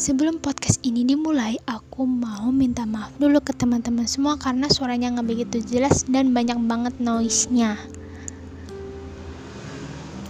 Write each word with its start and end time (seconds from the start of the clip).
Sebelum 0.00 0.40
podcast 0.40 0.80
ini 0.80 1.04
dimulai, 1.04 1.60
aku 1.68 2.08
mau 2.08 2.48
minta 2.48 2.88
maaf 2.88 3.12
dulu 3.20 3.36
ke 3.44 3.52
teman-teman 3.52 4.08
semua 4.08 4.40
karena 4.40 4.64
suaranya 4.72 5.12
nggak 5.12 5.28
begitu 5.28 5.60
jelas 5.60 6.08
dan 6.08 6.32
banyak 6.32 6.56
banget 6.64 6.96
noise-nya. 6.96 7.76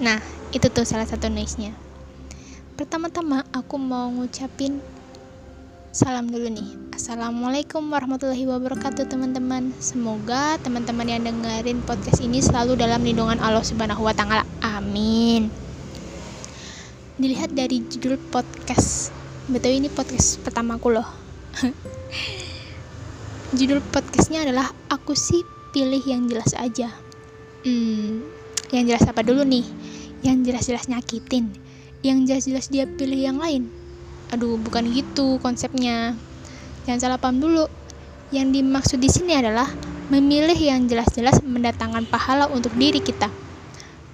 Nah, 0.02 0.18
itu 0.50 0.66
tuh 0.74 0.82
salah 0.82 1.06
satu 1.06 1.30
noise-nya. 1.30 1.70
Pertama-tama 2.74 3.46
aku 3.54 3.78
mau 3.78 4.10
ngucapin 4.10 4.82
salam 5.94 6.26
dulu 6.26 6.50
nih. 6.50 6.90
Assalamualaikum 6.90 7.86
warahmatullahi 7.94 8.50
wabarakatuh 8.50 9.06
teman-teman. 9.06 9.70
Semoga 9.78 10.58
teman-teman 10.66 11.06
yang 11.14 11.22
dengerin 11.22 11.78
podcast 11.86 12.18
ini 12.18 12.42
selalu 12.42 12.74
dalam 12.74 13.06
lindungan 13.06 13.38
Allah 13.38 13.62
Subhanahu 13.62 14.02
wa 14.02 14.18
taala. 14.18 14.42
Amin. 14.66 15.46
Dilihat 17.22 17.54
dari 17.54 17.86
judul 17.86 18.18
podcast 18.34 19.19
betul 19.50 19.74
ini 19.74 19.90
podcast 19.90 20.38
pertamaku 20.46 20.94
loh. 20.94 21.08
Judul 23.58 23.82
podcastnya 23.90 24.46
adalah 24.46 24.70
aku 24.86 25.18
sih 25.18 25.42
pilih 25.74 26.00
yang 26.06 26.30
jelas 26.30 26.54
aja. 26.54 26.94
Hmm 27.66 28.40
yang 28.70 28.86
jelas 28.86 29.02
apa 29.10 29.26
dulu 29.26 29.42
nih? 29.42 29.66
Yang 30.22 30.36
jelas-jelas 30.46 30.86
nyakitin. 30.86 31.50
Yang 32.06 32.18
jelas-jelas 32.30 32.66
dia 32.70 32.84
pilih 32.86 33.18
yang 33.18 33.38
lain. 33.42 33.66
Aduh 34.30 34.54
bukan 34.62 34.86
gitu 34.86 35.42
konsepnya. 35.42 36.14
Jangan 36.86 37.00
salah 37.02 37.18
paham 37.18 37.42
dulu. 37.42 37.66
Yang 38.30 38.62
dimaksud 38.62 38.98
di 39.02 39.10
sini 39.10 39.34
adalah 39.34 39.66
memilih 40.14 40.54
yang 40.54 40.86
jelas-jelas 40.86 41.42
mendatangkan 41.42 42.06
pahala 42.06 42.46
untuk 42.46 42.70
diri 42.78 43.02
kita. 43.02 43.26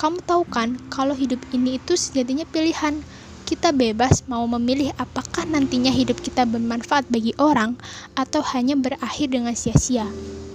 Kamu 0.01 0.25
tahu 0.25 0.49
kan 0.49 0.81
kalau 0.89 1.13
hidup 1.13 1.41
ini 1.53 1.77
itu 1.77 1.97
sejatinya 1.97 2.49
pilihan 2.49 3.01
kita 3.47 3.71
bebas 3.71 4.27
mau 4.27 4.43
memilih 4.51 4.91
apakah 4.99 5.47
nantinya 5.47 5.95
hidup 5.95 6.19
kita 6.19 6.43
bermanfaat 6.43 7.07
bagi 7.07 7.31
orang 7.39 7.79
atau 8.19 8.43
hanya 8.43 8.75
berakhir 8.75 9.31
dengan 9.31 9.55
sia-sia. 9.55 10.03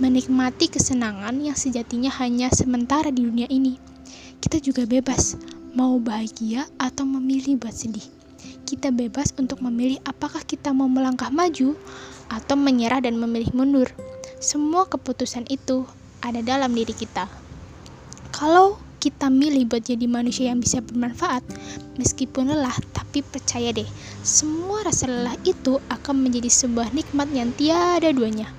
Menikmati 0.03 0.67
kesenangan 0.67 1.39
yang 1.39 1.55
sejatinya 1.55 2.11
hanya 2.19 2.51
sementara 2.51 3.07
di 3.07 3.23
dunia 3.23 3.47
ini. 3.47 3.79
Kita 4.43 4.59
juga 4.59 4.83
bebas 4.83 5.39
mau 5.71 6.03
bahagia 6.03 6.67
atau 6.75 7.07
memilih 7.07 7.63
buat 7.63 7.71
sedih. 7.71 8.03
Kita 8.67 8.91
bebas 8.91 9.31
untuk 9.39 9.63
memilih 9.63 10.03
apakah 10.03 10.43
kita 10.43 10.75
mau 10.75 10.91
melangkah 10.91 11.31
maju 11.31 11.79
atau 12.27 12.55
menyerah 12.59 12.99
dan 12.99 13.15
memilih 13.15 13.55
mundur. 13.55 13.87
Semua 14.43 14.83
keputusan 14.83 15.47
itu 15.47 15.87
ada 16.19 16.43
dalam 16.43 16.75
diri 16.75 16.91
kita. 16.91 17.31
Kalau 18.35 18.90
kita 19.01 19.33
milih 19.33 19.65
buat 19.65 19.81
jadi 19.81 20.05
manusia 20.05 20.53
yang 20.53 20.61
bisa 20.61 20.77
bermanfaat, 20.77 21.41
meskipun 21.97 22.53
lelah, 22.53 22.77
tapi 22.93 23.25
percaya 23.25 23.73
deh, 23.73 23.89
semua 24.21 24.85
rasa 24.85 25.09
lelah 25.09 25.33
itu 25.41 25.81
akan 25.89 26.21
menjadi 26.21 26.53
sebuah 26.53 26.93
nikmat 26.93 27.33
yang 27.33 27.49
tiada 27.57 28.13
duanya. 28.13 28.53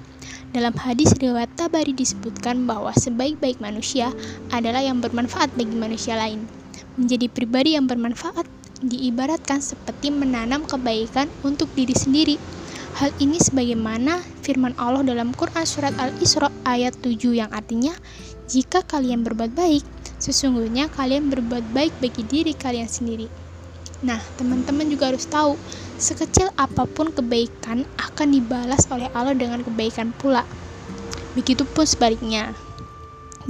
Dalam 0.50 0.74
hadis 0.76 1.14
riwayat 1.16 1.48
Tabari 1.54 1.94
disebutkan 1.94 2.66
bahwa 2.66 2.90
sebaik-baik 2.92 3.62
manusia 3.62 4.10
adalah 4.50 4.82
yang 4.82 4.98
bermanfaat 4.98 5.54
bagi 5.54 5.78
manusia 5.78 6.18
lain. 6.18 6.44
Menjadi 6.98 7.30
pribadi 7.30 7.78
yang 7.78 7.88
bermanfaat 7.88 8.44
diibaratkan 8.82 9.62
seperti 9.62 10.10
menanam 10.10 10.66
kebaikan 10.66 11.30
untuk 11.46 11.70
diri 11.72 11.94
sendiri. 11.94 12.36
Hal 13.00 13.08
ini 13.16 13.40
sebagaimana 13.40 14.20
firman 14.44 14.76
Allah 14.76 15.00
dalam 15.00 15.32
Quran 15.32 15.64
surat 15.64 15.96
Al-Isra 15.96 16.52
ayat 16.68 17.00
7 17.00 17.32
yang 17.32 17.48
artinya, 17.48 17.96
jika 18.44 18.84
kalian 18.84 19.24
berbuat 19.24 19.56
baik, 19.56 19.80
Sesungguhnya 20.22 20.86
kalian 20.86 21.34
berbuat 21.34 21.74
baik 21.74 21.98
bagi 21.98 22.22
diri 22.22 22.54
kalian 22.54 22.86
sendiri. 22.86 23.26
Nah, 24.06 24.22
teman-teman 24.38 24.86
juga 24.86 25.10
harus 25.10 25.26
tahu, 25.26 25.58
sekecil 25.98 26.46
apa 26.54 26.86
pun 26.86 27.10
kebaikan 27.10 27.82
akan 27.98 28.28
dibalas 28.30 28.86
oleh 28.94 29.10
Allah 29.18 29.34
dengan 29.34 29.66
kebaikan 29.66 30.14
pula. 30.14 30.46
Begitupun 31.34 31.82
sebaliknya. 31.82 32.54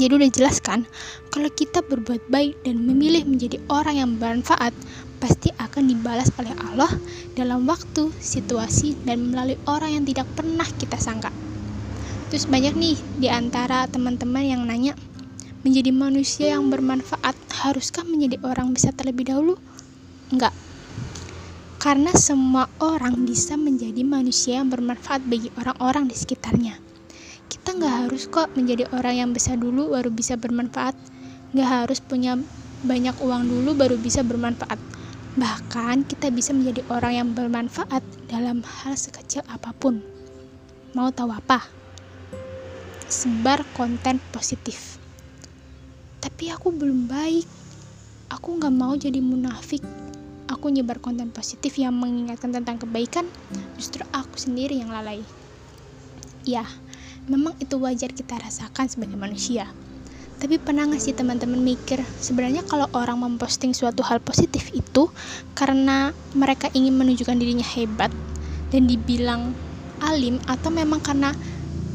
Jadi 0.00 0.12
udah 0.16 0.30
jelas 0.32 0.64
kan, 0.64 0.88
kalau 1.28 1.52
kita 1.52 1.84
berbuat 1.84 2.24
baik 2.32 2.56
dan 2.64 2.80
memilih 2.88 3.28
menjadi 3.28 3.60
orang 3.68 4.00
yang 4.00 4.10
bermanfaat, 4.16 4.72
pasti 5.20 5.52
akan 5.60 5.92
dibalas 5.92 6.32
oleh 6.40 6.56
Allah 6.72 6.88
dalam 7.36 7.68
waktu, 7.68 8.08
situasi, 8.16 8.96
dan 9.04 9.28
melalui 9.28 9.60
orang 9.68 10.00
yang 10.00 10.04
tidak 10.08 10.24
pernah 10.32 10.64
kita 10.80 10.96
sangka. 10.96 11.28
Terus 12.32 12.48
banyak 12.48 12.72
nih 12.72 12.96
di 13.20 13.28
antara 13.28 13.84
teman-teman 13.92 14.40
yang 14.40 14.64
nanya, 14.64 14.96
menjadi 15.62 15.94
manusia 15.94 16.58
yang 16.58 16.74
bermanfaat, 16.74 17.38
haruskah 17.62 18.02
menjadi 18.02 18.42
orang 18.42 18.74
bisa 18.74 18.90
terlebih 18.90 19.30
dahulu? 19.30 19.54
Enggak. 20.34 20.50
Karena 21.78 22.10
semua 22.18 22.66
orang 22.82 23.22
bisa 23.22 23.54
menjadi 23.54 24.02
manusia 24.02 24.58
yang 24.58 24.70
bermanfaat 24.70 25.22
bagi 25.22 25.54
orang-orang 25.54 26.10
di 26.10 26.18
sekitarnya. 26.18 26.78
Kita 27.46 27.78
nggak 27.78 27.94
harus 28.06 28.26
kok 28.26 28.50
menjadi 28.58 28.90
orang 28.90 29.14
yang 29.18 29.30
besar 29.30 29.54
dulu 29.54 29.94
baru 29.94 30.10
bisa 30.10 30.34
bermanfaat. 30.34 30.98
Nggak 31.54 31.70
harus 31.70 31.98
punya 32.02 32.38
banyak 32.82 33.14
uang 33.22 33.46
dulu 33.46 33.78
baru 33.78 33.98
bisa 33.98 34.26
bermanfaat. 34.26 34.78
Bahkan 35.38 36.10
kita 36.10 36.34
bisa 36.34 36.50
menjadi 36.50 36.82
orang 36.90 37.12
yang 37.14 37.28
bermanfaat 37.38 38.02
dalam 38.26 38.66
hal 38.66 38.98
sekecil 38.98 39.46
apa 39.46 39.70
pun. 39.74 40.02
Mau 40.94 41.10
tahu 41.14 41.30
apa? 41.30 41.66
Sebar 43.06 43.62
konten 43.74 44.18
positif 44.34 45.01
tapi 46.22 46.54
aku 46.54 46.70
belum 46.70 47.10
baik. 47.10 47.50
Aku 48.30 48.54
nggak 48.54 48.70
mau 48.70 48.94
jadi 48.94 49.18
munafik. 49.18 49.82
Aku 50.46 50.70
nyebar 50.70 51.02
konten 51.02 51.34
positif 51.34 51.74
yang 51.76 51.98
mengingatkan 51.98 52.54
tentang 52.54 52.78
kebaikan, 52.78 53.26
justru 53.74 54.06
aku 54.14 54.38
sendiri 54.38 54.78
yang 54.78 54.94
lalai. 54.94 55.26
Ya, 56.46 56.62
memang 57.26 57.58
itu 57.58 57.74
wajar 57.82 58.14
kita 58.14 58.38
rasakan 58.38 58.86
sebagai 58.86 59.18
manusia. 59.18 59.66
Tapi 60.38 60.58
pernah 60.58 60.86
nggak 60.86 61.02
sih 61.02 61.14
teman-teman 61.14 61.58
mikir, 61.58 62.02
sebenarnya 62.18 62.66
kalau 62.66 62.86
orang 62.94 63.18
memposting 63.22 63.74
suatu 63.74 64.02
hal 64.02 64.18
positif 64.22 64.70
itu 64.74 65.10
karena 65.54 66.10
mereka 66.34 66.66
ingin 66.74 66.98
menunjukkan 66.98 67.38
dirinya 67.38 67.66
hebat 67.66 68.10
dan 68.74 68.90
dibilang 68.90 69.54
alim 70.02 70.42
atau 70.50 70.74
memang 70.74 70.98
karena 70.98 71.30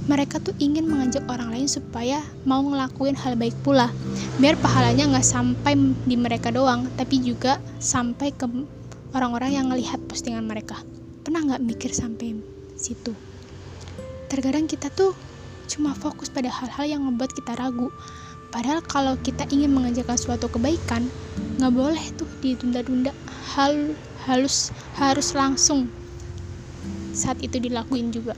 mereka 0.07 0.39
tuh 0.39 0.55
ingin 0.57 0.87
mengajak 0.87 1.27
orang 1.27 1.51
lain 1.51 1.67
supaya 1.67 2.23
mau 2.47 2.63
ngelakuin 2.63 3.13
hal 3.19 3.35
baik 3.35 3.53
pula. 3.61 3.91
Biar 4.39 4.55
pahalanya 4.55 5.11
nggak 5.11 5.27
sampai 5.27 5.75
di 6.07 6.15
mereka 6.15 6.47
doang 6.47 6.87
tapi 6.95 7.19
juga 7.19 7.59
sampai 7.83 8.31
ke 8.31 8.47
orang-orang 9.11 9.59
yang 9.59 9.67
ngelihat 9.67 9.99
postingan 10.07 10.47
mereka. 10.47 10.79
Pernah 11.27 11.43
nggak 11.43 11.61
mikir 11.67 11.91
sampai 11.91 12.39
situ? 12.79 13.11
Terkadang 14.31 14.71
kita 14.71 14.87
tuh 14.87 15.11
cuma 15.67 15.91
fokus 15.91 16.31
pada 16.31 16.47
hal-hal 16.47 16.87
yang 16.87 17.03
membuat 17.03 17.35
kita 17.35 17.59
ragu. 17.59 17.91
Padahal 18.47 18.79
kalau 18.87 19.19
kita 19.19 19.43
ingin 19.51 19.75
mengajarkan 19.75 20.15
suatu 20.15 20.47
kebaikan 20.47 21.11
nggak 21.59 21.73
boleh 21.75 22.05
tuh 22.15 22.31
ditunda-tunda. 22.39 23.11
Hal 23.59 23.91
halus 24.23 24.71
harus 24.95 25.35
langsung 25.35 25.91
saat 27.11 27.39
itu 27.41 27.57
dilakuin 27.57 28.13
juga 28.13 28.37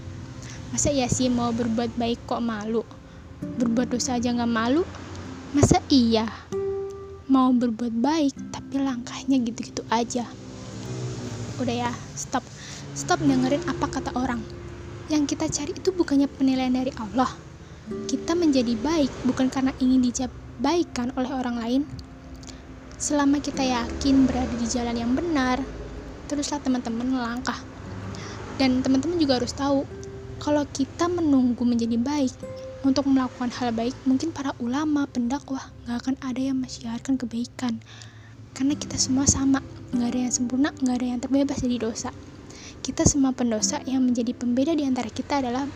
masa 0.70 0.94
iya 0.94 1.10
sih 1.10 1.28
mau 1.28 1.50
berbuat 1.50 1.98
baik 1.98 2.30
kok 2.30 2.42
malu? 2.42 2.86
Berbuat 3.42 3.90
dosa 3.94 4.22
aja 4.22 4.30
nggak 4.30 4.50
malu? 4.50 4.86
Masa 5.58 5.82
iya? 5.90 6.30
Mau 7.26 7.50
berbuat 7.54 7.94
baik 7.94 8.34
tapi 8.54 8.82
langkahnya 8.82 9.42
gitu-gitu 9.42 9.82
aja. 9.90 10.30
Udah 11.58 11.76
ya 11.76 11.92
stop. 12.14 12.46
Stop 12.94 13.22
dengerin 13.22 13.66
apa 13.66 13.90
kata 13.90 14.14
orang. 14.14 14.42
Yang 15.10 15.36
kita 15.36 15.46
cari 15.50 15.72
itu 15.74 15.90
bukannya 15.90 16.30
penilaian 16.30 16.74
dari 16.74 16.94
Allah. 17.02 17.30
Kita 18.06 18.38
menjadi 18.38 18.78
baik 18.78 19.26
bukan 19.26 19.50
karena 19.50 19.74
ingin 19.82 20.06
dicapaikan 20.06 21.10
oleh 21.18 21.34
orang 21.34 21.58
lain. 21.58 21.82
Selama 23.00 23.42
kita 23.42 23.66
yakin 23.66 24.30
berada 24.30 24.54
di 24.54 24.68
jalan 24.70 24.94
yang 24.94 25.18
benar 25.18 25.64
teruslah 26.30 26.62
teman-teman 26.62 27.10
melangkah 27.10 27.58
dan 28.62 28.86
teman-teman 28.86 29.18
juga 29.18 29.42
harus 29.42 29.50
tahu 29.50 29.82
kalau 30.40 30.64
kita 30.72 31.12
menunggu 31.12 31.68
menjadi 31.68 32.00
baik 32.00 32.32
untuk 32.88 33.12
melakukan 33.12 33.52
hal 33.60 33.76
baik, 33.76 33.92
mungkin 34.08 34.32
para 34.32 34.56
ulama, 34.64 35.04
pendakwah 35.12 35.68
nggak 35.84 36.00
akan 36.00 36.16
ada 36.24 36.40
yang 36.40 36.64
mensiarkan 36.64 37.20
kebaikan. 37.20 37.84
Karena 38.56 38.74
kita 38.80 38.96
semua 38.96 39.28
sama, 39.28 39.60
nggak 39.92 40.08
ada 40.08 40.20
yang 40.24 40.34
sempurna, 40.34 40.72
nggak 40.80 40.96
ada 40.96 41.08
yang 41.12 41.20
terbebas 41.20 41.60
dari 41.60 41.76
dosa. 41.76 42.16
Kita 42.80 43.04
semua 43.04 43.36
pendosa 43.36 43.84
yang 43.84 44.08
menjadi 44.08 44.32
pembeda 44.32 44.72
di 44.72 44.88
antara 44.88 45.12
kita 45.12 45.44
adalah 45.44 45.68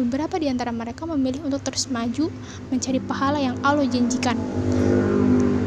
beberapa 0.00 0.40
di 0.40 0.48
antara 0.48 0.72
mereka 0.72 1.04
memilih 1.04 1.44
untuk 1.44 1.60
terus 1.60 1.92
maju 1.92 2.32
mencari 2.72 3.00
pahala 3.04 3.36
yang 3.36 3.60
Allah 3.60 3.84
janjikan. 3.84 4.40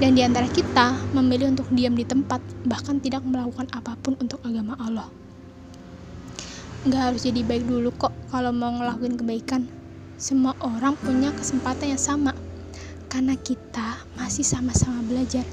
Dan 0.01 0.17
di 0.17 0.25
antara 0.25 0.49
kita 0.49 0.97
memilih 1.13 1.53
untuk 1.53 1.69
diam 1.69 1.93
di 1.93 2.01
tempat, 2.01 2.41
bahkan 2.65 2.97
tidak 2.97 3.21
melakukan 3.21 3.69
apa 3.77 3.93
pun 4.01 4.17
untuk 4.17 4.41
agama 4.41 4.73
Allah 4.81 5.28
nggak 6.87 7.01
harus 7.11 7.27
jadi 7.27 7.41
baik 7.43 7.67
dulu 7.67 7.91
kok 7.95 8.13
kalau 8.31 8.55
mau 8.55 8.71
ngelakuin 8.71 9.19
kebaikan 9.19 9.67
semua 10.15 10.55
orang 10.63 10.95
punya 10.99 11.31
kesempatan 11.35 11.95
yang 11.95 12.01
sama 12.01 12.31
karena 13.09 13.33
kita 13.39 14.03
masih 14.15 14.45
sama-sama 14.45 15.01
belajar 15.03 15.43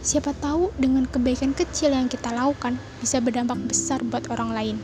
Siapa 0.00 0.32
tahu 0.32 0.72
dengan 0.80 1.04
kebaikan 1.04 1.52
kecil 1.52 1.92
yang 1.92 2.08
kita 2.08 2.32
lakukan 2.32 2.80
bisa 3.04 3.20
berdampak 3.20 3.60
besar 3.68 4.00
buat 4.00 4.32
orang 4.32 4.56
lain. 4.56 4.76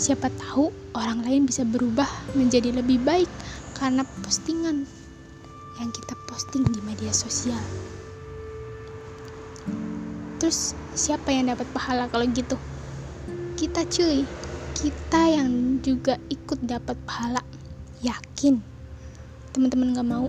Siapa 0.00 0.32
tahu 0.32 0.72
orang 0.96 1.20
lain 1.20 1.44
bisa 1.44 1.60
berubah 1.60 2.08
menjadi 2.32 2.72
lebih 2.72 3.04
baik 3.04 3.28
karena 3.76 4.00
postingan 4.24 4.88
yang 5.76 5.90
kita 5.92 6.16
posting 6.24 6.64
di 6.72 6.80
media 6.88 7.12
sosial. 7.12 7.60
Terus 10.40 10.72
siapa 10.96 11.28
yang 11.28 11.52
dapat 11.52 11.68
pahala 11.76 12.08
kalau 12.08 12.24
gitu? 12.24 12.56
Kita 13.60 13.84
cuy, 13.84 14.24
kita 14.84 15.32
yang 15.32 15.80
juga 15.80 16.20
ikut 16.28 16.60
dapat 16.60 16.92
pahala. 17.08 17.40
Yakin? 18.04 18.60
Teman-teman 19.56 19.96
gak 19.96 20.04
mau? 20.04 20.28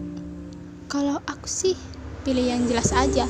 Kalau 0.87 1.19
aku 1.27 1.43
sih 1.43 1.75
pilih 2.23 2.55
yang 2.55 2.63
jelas 2.63 2.95
aja 2.95 3.27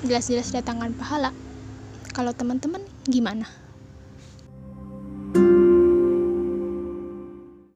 jelas-jelas 0.00 0.48
datangkan 0.48 0.96
pahala. 0.96 1.28
Kalau 2.16 2.32
teman-teman 2.32 2.80
gimana? 3.04 3.44